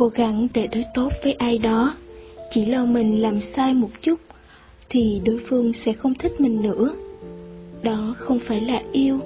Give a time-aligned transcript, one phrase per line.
[0.00, 1.96] cố gắng để đối tốt với ai đó,
[2.50, 4.20] chỉ lo mình làm sai một chút,
[4.88, 6.94] thì đối phương sẽ không thích mình nữa.
[7.82, 9.18] Đó không phải là yêu,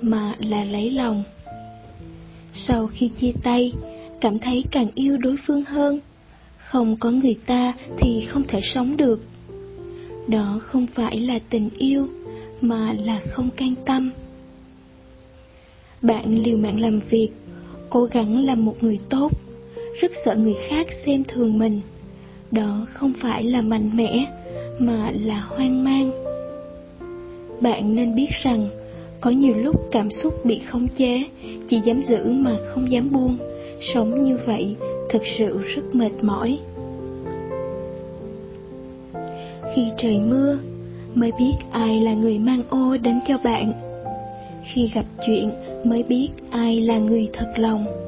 [0.00, 1.24] mà là lấy lòng.
[2.52, 3.72] Sau khi chia tay,
[4.20, 6.00] cảm thấy càng yêu đối phương hơn.
[6.58, 9.20] Không có người ta thì không thể sống được.
[10.28, 12.08] Đó không phải là tình yêu,
[12.60, 14.10] mà là không can tâm.
[16.02, 17.28] Bạn liều mạng làm việc,
[17.90, 19.32] cố gắng làm một người tốt,
[20.00, 21.80] rất sợ người khác xem thường mình.
[22.50, 24.26] Đó không phải là mạnh mẽ,
[24.78, 26.10] mà là hoang mang.
[27.60, 28.68] Bạn nên biết rằng,
[29.20, 31.24] có nhiều lúc cảm xúc bị khống chế,
[31.68, 33.36] chỉ dám giữ mà không dám buông.
[33.80, 34.76] Sống như vậy
[35.10, 36.58] thực sự rất mệt mỏi.
[39.74, 40.58] Khi trời mưa,
[41.14, 43.72] mới biết ai là người mang ô đến cho bạn.
[44.72, 45.50] Khi gặp chuyện
[45.84, 48.05] mới biết ai là người thật lòng.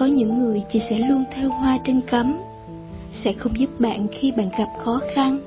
[0.00, 2.40] Có những người chỉ sẽ luôn theo hoa trên cấm,
[3.12, 5.38] sẽ không giúp bạn khi bạn gặp khó khăn.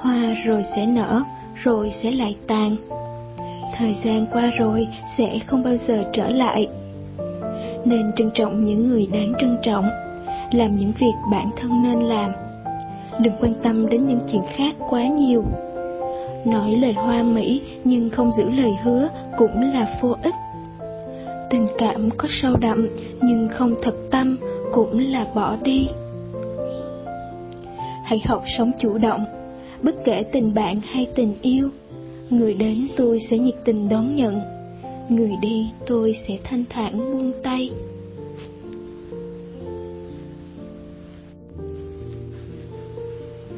[0.00, 1.22] Hoa rồi sẽ nở,
[1.54, 2.76] rồi sẽ lại tàn.
[3.76, 6.68] Thời gian qua rồi sẽ không bao giờ trở lại.
[7.84, 9.90] Nên trân trọng những người đáng trân trọng,
[10.52, 12.32] làm những việc bản thân nên làm.
[13.20, 15.44] Đừng quan tâm đến những chuyện khác quá nhiều.
[16.44, 19.08] Nói lời hoa mỹ nhưng không giữ lời hứa
[19.38, 20.34] cũng là vô ích.
[21.50, 22.88] Tình cảm có sâu đậm
[23.22, 24.38] nhưng không thật tâm
[24.72, 25.88] cũng là bỏ đi.
[28.04, 29.24] Hãy học sống chủ động,
[29.82, 31.68] bất kể tình bạn hay tình yêu.
[32.30, 34.40] Người đến tôi sẽ nhiệt tình đón nhận,
[35.08, 37.70] người đi tôi sẽ thanh thản buông tay.